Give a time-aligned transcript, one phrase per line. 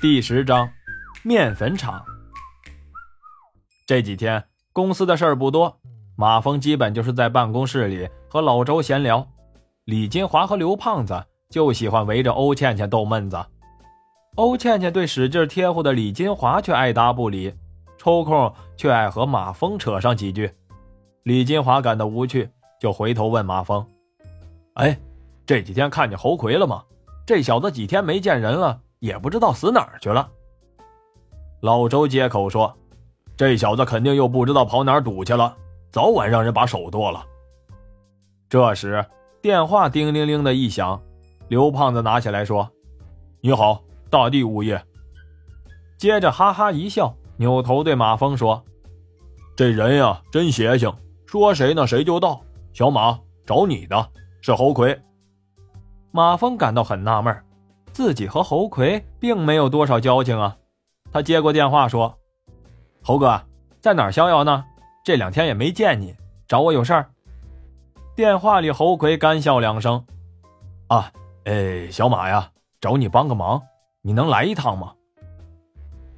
[0.00, 0.66] 第十章，
[1.22, 2.02] 面粉厂。
[3.86, 4.42] 这几天
[4.72, 5.78] 公司的事儿不多，
[6.16, 9.28] 马峰基本就是在办公室里和老周闲聊。
[9.84, 13.38] 李金华和刘胖子就喜欢围着欧倩倩逗闷子。
[14.36, 17.54] 欧倩倩对使劲贴乎的李金华却爱答不理，
[17.98, 20.50] 抽空却爱和马峰扯上几句。
[21.24, 22.48] 李金华感到无趣，
[22.80, 23.86] 就回头问马峰
[24.76, 24.98] ：“哎，
[25.44, 26.82] 这几天看见侯魁了吗？
[27.26, 30.30] 这小子几天没见人了。”也不知道死哪儿去了。
[31.60, 32.72] 老周接口说
[33.36, 35.54] ：“这小子肯定又不知道跑哪儿赌去了，
[35.90, 37.22] 早晚让人把手剁了。”
[38.48, 39.04] 这时
[39.42, 41.00] 电话叮铃铃的一响，
[41.48, 42.70] 刘胖子拿起来说
[43.40, 44.82] ：“你好，大地物业。”
[45.98, 48.62] 接着哈哈一笑，扭头对马峰说
[49.56, 50.92] ：“这人呀，真邪性，
[51.26, 52.40] 说谁呢谁就到。
[52.72, 54.10] 小马找你的
[54.40, 54.98] 是侯魁。”
[56.12, 57.34] 马峰感到很纳闷。
[58.00, 60.56] 自己和侯魁并没有多少交情啊，
[61.12, 62.18] 他接过电话说
[63.04, 63.38] ：“侯哥
[63.78, 64.64] 在哪儿逍遥呢？
[65.04, 66.16] 这两天也没见你，
[66.48, 67.10] 找我有事儿。”
[68.16, 70.02] 电话里侯魁干笑两声
[70.88, 71.12] ：“啊，
[71.44, 73.60] 哎，小马呀，找你帮个忙，
[74.00, 74.94] 你能来一趟吗？”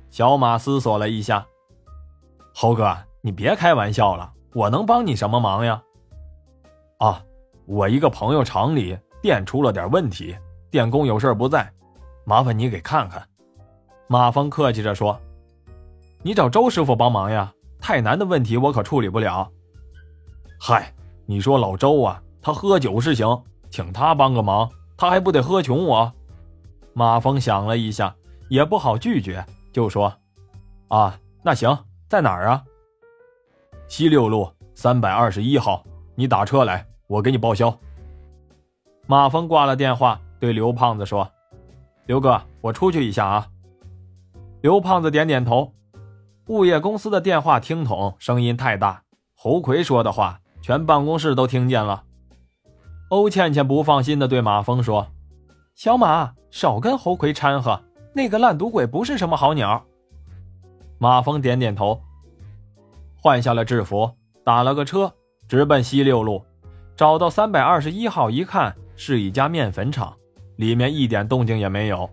[0.08, 1.44] 小马思索了一下
[2.54, 5.82] ：“侯哥，你别开玩笑了，我能帮你什么忙呀
[6.98, 7.20] ？”“啊，
[7.66, 10.36] 我一个朋友厂里店出了点问题。”
[10.72, 11.70] 电工有事不在，
[12.24, 13.22] 麻烦你给看看。
[14.06, 15.20] 马峰客气着说
[16.24, 19.46] ：“你找周师傅帮忙呀，太难的问题我可处理不了。”
[20.58, 20.90] 嗨，
[21.26, 26.10] 你说老周啊，他喝酒是行，请他帮个忙，他还不得喝穷我？
[26.94, 28.16] 马峰想了一下，
[28.48, 30.10] 也不好拒绝，就说
[30.88, 32.64] ：“啊，那行，在哪儿啊？
[33.88, 37.78] 西六路三百二十一号，你打车来，我给你报销。”
[39.06, 40.18] 马峰挂了电话。
[40.42, 41.30] 对刘胖子说
[42.06, 43.46] ：“刘哥，我出去一下啊。”
[44.60, 45.72] 刘胖子点点头。
[46.48, 49.04] 物业公司的电话听筒声音太大，
[49.36, 52.02] 侯奎说的话全办公室都听见了。
[53.10, 55.06] 欧倩倩不放心的对马峰说
[55.76, 57.80] ：“小马，少跟侯奎掺和，
[58.12, 59.84] 那个烂赌鬼不是什么好鸟。”
[60.98, 62.02] 马峰点点头，
[63.14, 64.10] 换下了制服，
[64.44, 65.14] 打了个车，
[65.46, 66.44] 直奔西六路，
[66.96, 70.12] 找到三百二十一号，一看是一家面粉厂。
[70.56, 72.08] 里面一点动静也没有，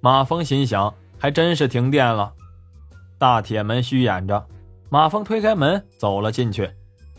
[0.00, 2.32] 马峰心想，还真是停电了。
[3.18, 4.46] 大铁门虚掩着，
[4.90, 6.70] 马峰推开门走了进去。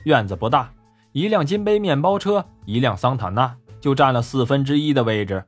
[0.03, 0.71] 院子不大，
[1.11, 5.43] 一辆金杯面包车，一辆桑塔纳就占了四分之一的位置。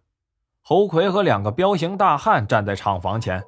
[0.64, 3.42] 侯魁和两个彪形大汉站在厂房前。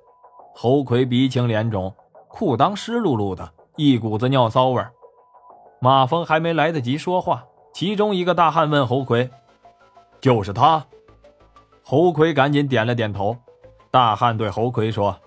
[0.56, 1.94] 侯魁鼻青脸肿，
[2.28, 4.84] 裤裆湿漉漉的，一股子尿骚味
[5.80, 7.44] 马峰还没来得及说话，
[7.74, 9.30] 其中一个大汉问侯魁
[10.22, 10.86] ：“就是他？”
[11.84, 13.36] 侯魁赶紧点了点头，
[13.90, 15.18] 大汉对侯魁说：“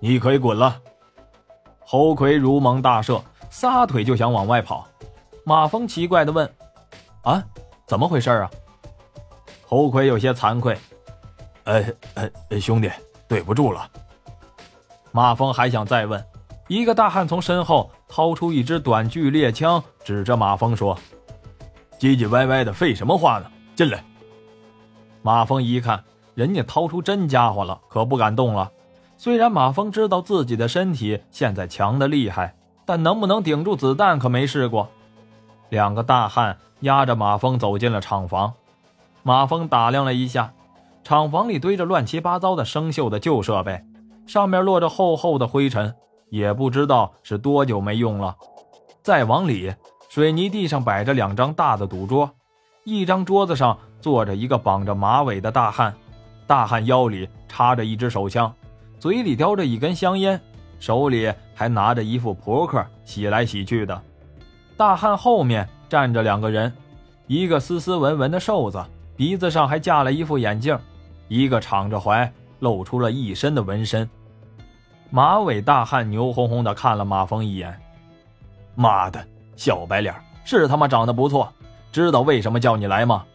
[0.00, 0.80] 你可以滚了。”
[1.78, 4.86] 侯魁如蒙大赦，撒腿就想往外跑。
[5.44, 6.48] 马峰奇怪的问
[7.22, 7.42] ：“啊，
[7.86, 8.50] 怎么回事啊？”
[9.66, 10.76] 侯魁有些惭愧
[11.64, 11.84] ：“呃
[12.14, 12.90] 呃，兄弟，
[13.28, 13.88] 对不住了。”
[15.12, 16.24] 马峰还想再问，
[16.66, 20.96] 一个大汉从身后掏出一支短距猎枪，指着马峰说
[22.00, 23.46] ：“唧唧歪歪的废什么话呢？
[23.76, 24.04] 进来。”
[25.22, 26.02] 马峰一看，
[26.34, 28.70] 人家掏出真家伙了，可不敢动了。
[29.18, 32.54] 虽然马峰知道自己的身体现在强的厉害，
[32.86, 34.88] 但能不能顶住子弹可没试过。
[35.68, 38.54] 两个大汉压着马峰走进了厂房。
[39.22, 40.54] 马峰打量了一下，
[41.04, 43.84] 厂房里堆着乱七八糟的生锈的旧设备，
[44.26, 45.94] 上面落着厚厚的灰尘，
[46.30, 48.34] 也不知道是多久没用了。
[49.02, 49.74] 再往里，
[50.08, 52.30] 水泥地上摆着两张大的赌桌，
[52.84, 53.78] 一张桌子上。
[54.00, 55.94] 坐着一个绑着马尾的大汉，
[56.46, 58.52] 大汉腰里插着一支手枪，
[58.98, 60.40] 嘴里叼着一根香烟，
[60.78, 64.02] 手里还拿着一副扑克，洗来洗去的。
[64.76, 66.72] 大汉后面站着两个人，
[67.26, 68.82] 一个斯斯文文的瘦子，
[69.16, 70.78] 鼻子上还架了一副眼镜，
[71.28, 74.08] 一个敞着怀，露出了一身的纹身。
[75.10, 77.78] 马尾大汉牛哄哄地看了马峰一眼，
[78.74, 79.22] 妈的，
[79.56, 80.14] 小白脸，
[80.44, 81.52] 是他妈长得不错，
[81.92, 83.26] 知道为什么叫你来吗？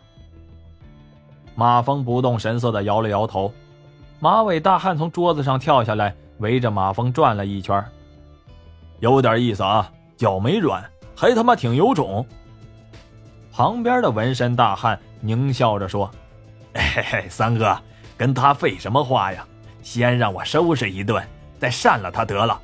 [1.56, 3.52] 马峰不动神色地摇了摇头，
[4.20, 7.84] 马尾大汉从桌子上跳下来，围着马峰转了一圈，
[9.00, 10.84] 有点意思啊，脚没软，
[11.16, 12.26] 还他妈挺有种。
[13.54, 16.12] 旁边的纹身大汉狞笑着说
[16.76, 17.78] ：“嘿嘿，三哥，
[18.18, 19.46] 跟他废什么话呀？
[19.82, 21.26] 先让我收拾一顿，
[21.58, 22.60] 再扇了他得了。”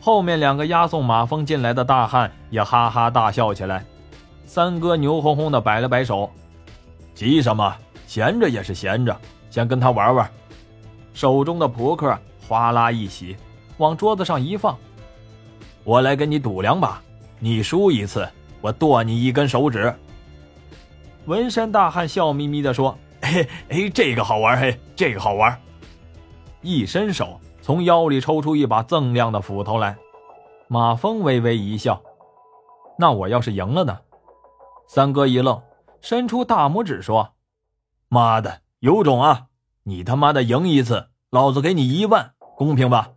[0.00, 3.84] 后面两个押送马峰进来的大汉也哈哈大笑起来，
[4.44, 6.30] 三哥牛哄哄地摆了摆手。
[7.14, 7.74] 急什么？
[8.06, 9.16] 闲着也是闲着，
[9.48, 10.30] 先跟他玩玩。
[11.14, 12.16] 手中的扑克
[12.46, 13.36] 哗啦一洗，
[13.78, 14.76] 往桌子上一放。
[15.84, 17.00] 我来跟你赌两把，
[17.38, 18.28] 你输一次，
[18.60, 19.94] 我剁你一根手指。
[21.26, 25.58] 纹身大汉笑眯眯地说：“嘿，嘿，这个好玩，嘿，这个好玩。”
[26.60, 29.96] 一伸手，从腰里抽出一把锃亮的斧头来。
[30.68, 32.00] 马峰微微一笑
[32.98, 33.96] ：“那我要是赢了呢？”
[34.86, 35.60] 三哥一愣，
[36.02, 37.34] 伸出大拇指说
[38.10, 39.46] ：“妈的，有种啊！
[39.84, 43.08] 你他妈的赢一次，老子给你一万，公平吧？”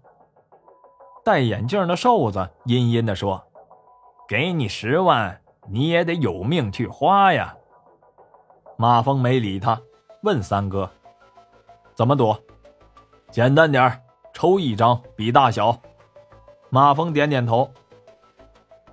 [1.25, 3.43] 戴眼镜的瘦子阴阴地说
[4.29, 7.57] ：“给你十万，你也得有命去花呀。”
[8.77, 9.81] 马峰没理他，
[10.21, 10.87] 问三哥
[11.95, 12.37] ：“怎么赌？”
[13.31, 13.99] 简单点
[14.31, 15.75] 抽一张比大小。
[16.69, 17.67] 马峰点点头。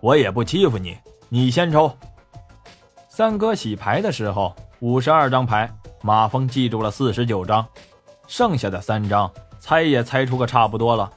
[0.01, 0.97] 我也不欺负你，
[1.29, 1.93] 你先抽。
[3.15, 5.71] 三哥洗牌的时候，五十二张牌，
[6.01, 7.63] 马峰记住了四十九张，
[8.27, 11.13] 剩下的三张猜也猜出个差不多了。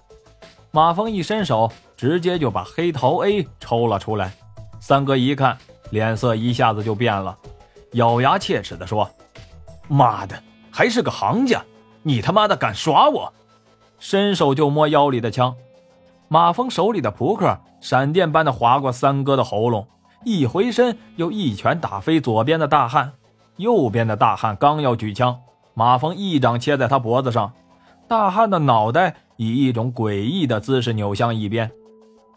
[0.71, 4.33] 马峰一伸手，直接就把黑桃 A 抽了出来。
[4.77, 5.57] 三哥一看，
[5.89, 7.33] 脸色一下子就变了，
[7.93, 9.09] 咬牙切齿地说
[9.87, 10.35] ：“妈的，
[10.69, 11.63] 还是个行家！”
[12.03, 13.31] 你他妈的敢耍我！
[13.99, 15.55] 伸手就摸腰里的枪，
[16.27, 19.87] 马峰手里的扑克闪电般的划过三哥的喉咙，
[20.25, 23.13] 一回身又一拳打飞左边的大汉。
[23.57, 25.39] 右边的大汉刚要举枪，
[25.73, 27.53] 马峰一掌切在他脖子上，
[28.07, 31.71] 大汉的脑袋以一种诡异的姿势扭向一边。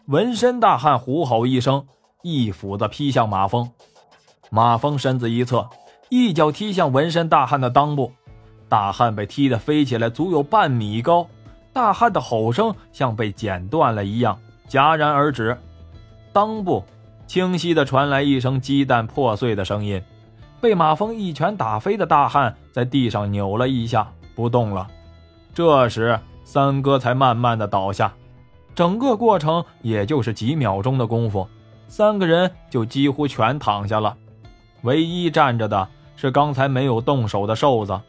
[0.06, 1.84] 纹身大汉虎吼一声，
[2.22, 3.68] 一斧子劈向马峰。
[4.50, 5.68] 马峰身子一侧，
[6.08, 8.12] 一脚踢向纹身大汉的裆部。
[8.68, 11.26] 大汉被踢得飞起来，足有半米高。
[11.72, 14.38] 大汉的吼声像被剪断了一样，
[14.68, 15.58] 戛然而止。
[16.32, 16.84] 裆部
[17.28, 20.02] 清晰地传来一声鸡蛋破碎的声音。
[20.60, 24.88] 被马蜂一拳打飞的大汉在地上扭了一下，不动了。
[25.54, 28.12] 这时，三哥才慢慢的倒下。
[28.74, 31.46] 整个过程也就是几秒钟的功夫，
[31.86, 34.16] 三个人就几乎全躺下了。
[34.82, 35.86] 唯一站着的
[36.16, 38.00] 是刚才没有动手的瘦子。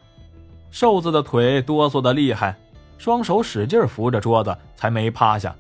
[0.72, 2.56] 瘦子的腿哆嗦的厉害，
[2.98, 5.54] 双手使劲扶着桌子，才没趴下。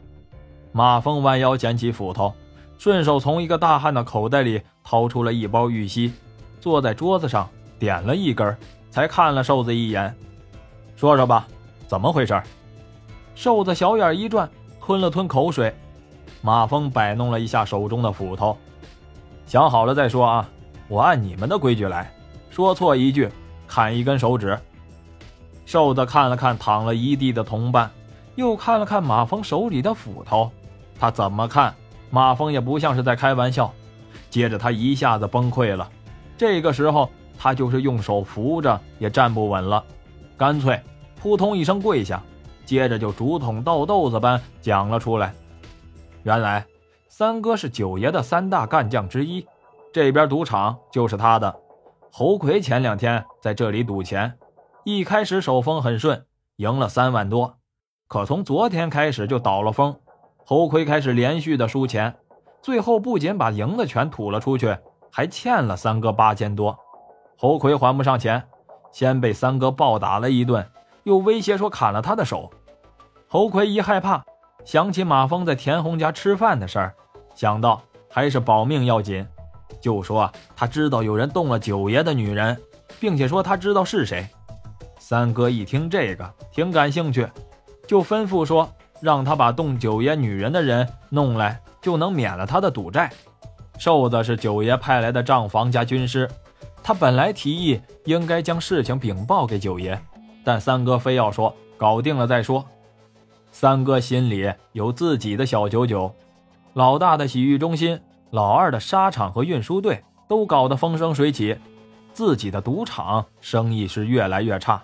[0.71, 2.33] 马蜂弯腰捡起斧头，
[2.79, 6.13] 顺手从一个大汉的口袋里掏出了一包玉溪，
[6.61, 7.47] 坐在桌子上
[7.77, 8.55] 点了一根，
[8.89, 10.15] 才看了瘦子一眼，
[10.95, 11.45] 说说吧，
[11.87, 12.41] 怎么回事？
[13.35, 14.49] 瘦子小眼一转，
[14.79, 15.75] 吞了吞口水。
[16.41, 18.57] 马峰摆弄了一下手中的斧头，
[19.45, 20.49] 想好了再说啊，
[20.87, 22.09] 我按你们的规矩来，
[22.49, 23.29] 说错一句，
[23.67, 24.57] 砍一根手指。
[25.65, 27.91] 瘦子看了看躺了一地的同伴，
[28.35, 30.49] 又看了看马峰手里的斧头，
[30.97, 31.75] 他怎么看
[32.09, 33.73] 马峰也不像是在开玩笑。
[34.29, 35.89] 接着他一下子崩溃了，
[36.37, 39.83] 这个时候他就是用手扶着也站不稳了，
[40.37, 40.79] 干脆
[41.19, 42.21] 扑通一声跪下，
[42.65, 45.33] 接着就竹筒倒豆子般讲了出来。
[46.23, 46.65] 原来
[47.07, 49.45] 三哥是九爷的三大干将之一，
[49.91, 51.55] 这边赌场就是他的。
[52.11, 54.31] 侯魁前两天在这里赌钱。
[54.85, 56.25] 一开始手风很顺，
[56.55, 57.57] 赢了三万多，
[58.07, 59.95] 可从昨天开始就倒了风，
[60.49, 62.11] 侯魁开始连续的输钱，
[62.59, 64.75] 最后不仅把赢的全吐了出去，
[65.11, 66.75] 还欠了三哥八千多。
[67.37, 68.43] 侯魁还不上钱，
[68.91, 70.67] 先被三哥暴打了一顿，
[71.03, 72.49] 又威胁说砍了他的手。
[73.27, 74.25] 侯魁一害怕，
[74.65, 76.95] 想起马峰在田红家吃饭的事儿，
[77.35, 77.79] 想到
[78.09, 79.23] 还是保命要紧，
[79.79, 82.59] 就说他知道有人动了九爷的女人，
[82.99, 84.27] 并且说他知道是谁。
[84.97, 87.29] 三哥一听这个，挺感兴趣，
[87.85, 88.67] 就吩咐说
[89.01, 93.11] ：“让他把动九爷女人的人弄来，就能免了他的赌债。”
[93.79, 96.29] 瘦子是九爷派来的账房加军师，
[96.83, 99.97] 他本来提议应该将事情禀报给九爷，
[100.43, 102.65] 但三哥非要说搞定了再说。
[103.51, 106.13] 三哥心里有自己的小九九，
[106.73, 107.99] 老大的洗浴中心，
[108.31, 111.57] 老二的沙场和运输队都搞得风生水起，
[112.11, 114.81] 自己的赌场生意是越来越差。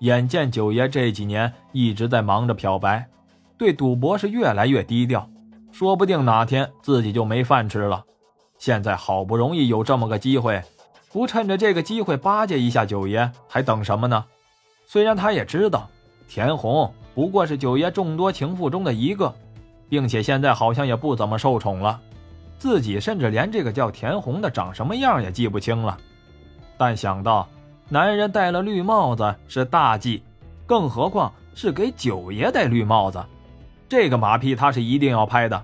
[0.00, 3.06] 眼见九爷这几年一直在忙着漂白，
[3.62, 5.24] 对赌博是越来越低调，
[5.70, 8.02] 说不定哪天自己就没饭吃了。
[8.58, 10.60] 现在好不容易有这么个机会，
[11.12, 14.24] 不趁着这个机会巴结一下九爷，还等什么呢？
[14.84, 15.88] 虽然他也知道
[16.26, 19.32] 田红不过是九爷众多情妇中的一个，
[19.88, 22.00] 并且现在好像也不怎么受宠了，
[22.58, 25.96] 自己甚至连这个叫田红的长什么样也记不清了。
[26.76, 27.48] 但想到……
[27.88, 30.20] 男人戴了绿帽子是大忌，
[30.66, 33.22] 更何况是给九爷戴绿帽子，
[33.92, 35.62] 这个马屁他是一定要拍的。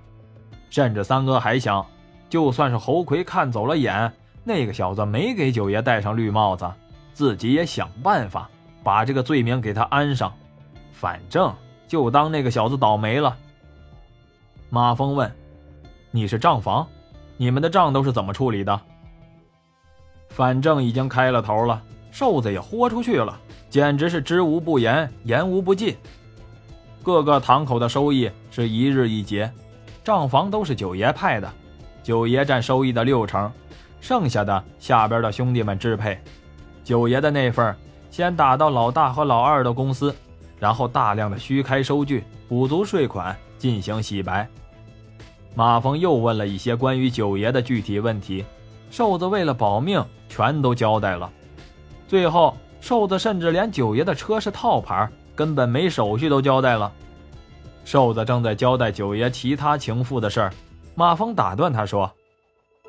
[0.68, 1.86] 甚至三哥还想，
[2.28, 4.12] 就算是侯魁看走了眼，
[4.44, 6.70] 那个小子没给九爷戴上绿帽子，
[7.14, 8.46] 自己也想办法
[8.84, 10.30] 把这个罪名给他安上。
[10.92, 11.50] 反正
[11.86, 13.34] 就当那个小子倒霉了。
[14.68, 15.34] 马峰问
[16.12, 16.86] ：“你是账房，
[17.38, 18.78] 你们的账都是怎么处理的？”
[20.28, 25.96] 反正已经开了头了，瘦子也豁出去了，简直是知无不言，言无不尽。
[27.02, 29.50] 各个堂口的收益是一日一结，
[30.04, 31.50] 账房都是九爷派的，
[32.02, 33.50] 九爷占收益的六成，
[34.00, 36.18] 剩下的下边的兄弟们支配。
[36.84, 37.74] 九爷的那份
[38.10, 40.14] 先打到老大和老二的公司，
[40.58, 44.48] 然后大量的虚开收据，补足税款，进行洗白。
[45.54, 48.44] 马峰又问了一些关于九爷的具体问题，
[48.90, 51.30] 瘦子为了保命，全都交代了。
[52.06, 55.08] 最后，瘦子甚至连九爷的车是套牌，
[55.38, 56.92] 根本没手续都交代了。
[57.84, 60.52] 瘦子正在交代九爷其他情妇的事儿，
[60.96, 62.10] 马峰打断他说：“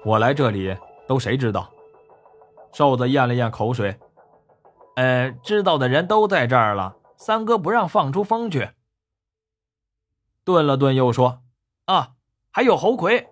[0.04, 0.76] 我来这里
[1.08, 1.70] 都谁知道？”
[2.74, 3.96] 瘦子咽了咽口水
[4.98, 8.72] ：“呃，知道的人都在这儿了，三哥不让放出风去。”
[10.44, 11.42] 顿了顿，又说
[11.86, 12.14] ：“啊。”
[12.52, 13.28] 还有侯魁，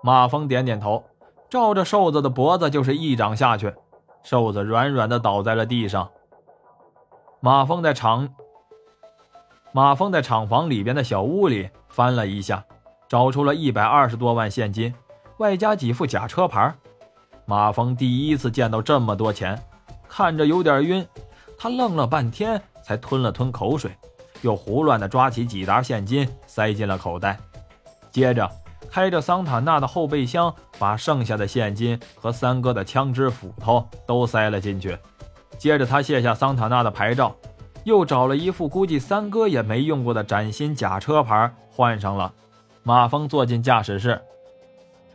[0.00, 1.04] 马峰点点头，
[1.50, 3.74] 照着瘦子的脖子就是一掌下去，
[4.22, 6.08] 瘦子软软的倒在了地上。
[7.44, 8.26] 马峰在厂，
[9.70, 12.64] 马峰在厂房里边的小屋里翻了一下，
[13.06, 14.94] 找出了一百二十多万现金，
[15.36, 16.74] 外加几副假车牌。
[17.44, 19.62] 马峰第一次见到这么多钱，
[20.08, 21.06] 看着有点晕，
[21.58, 23.94] 他愣了半天，才吞了吞口水，
[24.40, 27.38] 又胡乱的抓起几沓现金塞进了口袋。
[28.10, 28.50] 接着，
[28.90, 34.96] 开着桑塔纳的后备箱，把剩下的现金和三哥的枪支、斧头都塞了进去。
[35.58, 37.34] 接着，他卸下桑塔纳的牌照，
[37.84, 42.32] 又找了一副估计三哥也没用过的崭新假车牌换上了。
[42.82, 44.20] 马峰坐进驾驶室，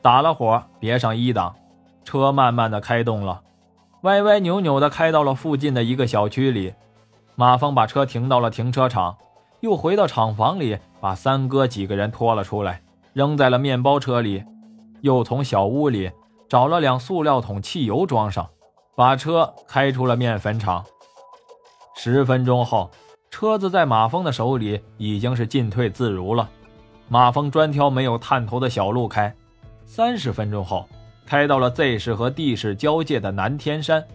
[0.01, 1.55] 打了火，别上一档，
[2.03, 3.41] 车慢慢的开动了，
[4.01, 6.73] 歪歪扭扭的开到了附近的一个小区里。
[7.35, 9.15] 马峰把车停到了停车场，
[9.59, 12.81] 又回到厂房里，把三哥几个人拖了出来。
[13.13, 14.43] 扔在了面包车里，
[15.01, 16.11] 又从小屋里
[16.47, 18.47] 找了两塑料桶汽油装上，
[18.99, 20.83] 把车开出了面粉厂。
[21.95, 22.91] 十分钟后，
[23.31, 26.49] 车子在马峰的手里已经是进退自如了。
[27.07, 29.33] 马峰专挑没有探头的小路开。
[29.85, 30.85] 三十分钟后，
[31.25, 34.05] 开到了 Z 市和 D 市交界的南天山。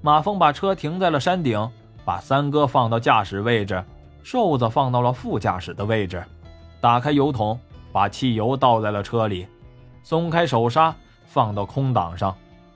[0.00, 1.68] 马峰把车停在了山顶，
[2.04, 3.82] 把三哥放到驾驶位置，
[4.22, 6.24] 瘦子放到了副驾驶的位置，
[6.80, 7.58] 打开油桶。
[7.92, 9.48] 把汽油倒在了车里，
[10.04, 10.94] 松开手刹，
[11.26, 12.32] 放到空档上，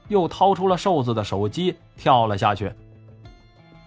[0.09, 2.73] 又掏出了瘦子的手机，跳了下去。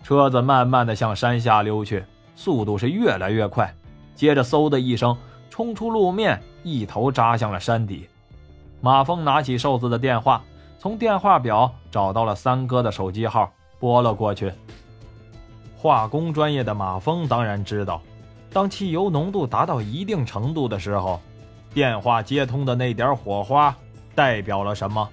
[0.04, 2.04] 车子慢慢的向山下溜去，
[2.36, 3.74] 速度是越来越快。
[4.16, 5.16] 接着，嗖的一声，
[5.50, 8.08] 冲出路面，一头扎向了山底。
[8.80, 10.44] 马峰拿起瘦子的电话，
[10.80, 14.52] 从电话表找到了三哥的手机号，拨了过去。
[15.76, 18.02] 化工专业的马峰当然知道。
[18.52, 21.20] 当汽油浓度达到一定程度的时候，
[21.74, 23.76] 电话接通的那点火花
[24.16, 25.08] 代表了什么？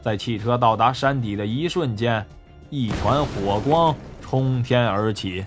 [0.00, 2.24] 在汽车到达山底的一瞬间，
[2.70, 5.44] 一团火光冲天而起。